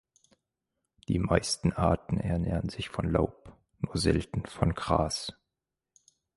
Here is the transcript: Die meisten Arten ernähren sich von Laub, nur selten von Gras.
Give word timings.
Die 1.09 1.19
meisten 1.19 1.73
Arten 1.73 2.17
ernähren 2.17 2.69
sich 2.69 2.89
von 2.89 3.07
Laub, 3.07 3.55
nur 3.81 3.97
selten 3.99 4.47
von 4.47 4.73
Gras. 4.73 5.31